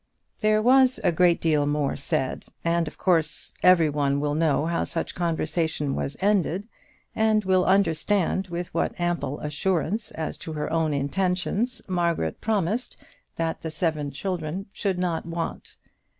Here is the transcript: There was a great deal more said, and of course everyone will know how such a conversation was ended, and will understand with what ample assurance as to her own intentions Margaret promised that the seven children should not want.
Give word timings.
There 0.39 0.63
was 0.63 0.99
a 1.03 1.11
great 1.11 1.39
deal 1.39 1.67
more 1.67 1.95
said, 1.95 2.45
and 2.65 2.87
of 2.87 2.97
course 2.97 3.53
everyone 3.61 4.19
will 4.19 4.33
know 4.33 4.65
how 4.65 4.83
such 4.83 5.11
a 5.11 5.13
conversation 5.13 5.93
was 5.93 6.17
ended, 6.21 6.67
and 7.15 7.45
will 7.45 7.63
understand 7.65 8.47
with 8.47 8.73
what 8.73 8.99
ample 8.99 9.39
assurance 9.41 10.09
as 10.09 10.39
to 10.39 10.53
her 10.53 10.73
own 10.73 10.91
intentions 10.91 11.83
Margaret 11.87 12.41
promised 12.41 12.97
that 13.35 13.61
the 13.61 13.69
seven 13.69 14.09
children 14.09 14.65
should 14.73 14.97
not 14.97 15.27
want. 15.27 15.77